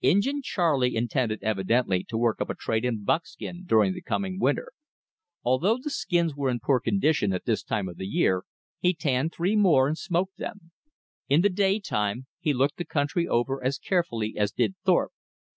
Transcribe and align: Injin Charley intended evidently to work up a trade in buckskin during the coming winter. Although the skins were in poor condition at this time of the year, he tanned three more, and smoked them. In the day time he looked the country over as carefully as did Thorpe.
Injin 0.00 0.42
Charley 0.42 0.96
intended 0.96 1.44
evidently 1.44 2.02
to 2.08 2.18
work 2.18 2.40
up 2.40 2.50
a 2.50 2.56
trade 2.56 2.84
in 2.84 3.04
buckskin 3.04 3.62
during 3.64 3.92
the 3.94 4.02
coming 4.02 4.40
winter. 4.40 4.72
Although 5.44 5.78
the 5.78 5.90
skins 5.90 6.34
were 6.34 6.50
in 6.50 6.58
poor 6.58 6.80
condition 6.80 7.32
at 7.32 7.44
this 7.44 7.62
time 7.62 7.86
of 7.88 7.96
the 7.96 8.04
year, 8.08 8.42
he 8.80 8.92
tanned 8.92 9.32
three 9.32 9.54
more, 9.54 9.86
and 9.86 9.96
smoked 9.96 10.38
them. 10.38 10.72
In 11.28 11.42
the 11.42 11.50
day 11.50 11.78
time 11.78 12.26
he 12.40 12.52
looked 12.52 12.78
the 12.78 12.84
country 12.84 13.28
over 13.28 13.62
as 13.62 13.78
carefully 13.78 14.34
as 14.36 14.50
did 14.50 14.74
Thorpe. 14.84 15.12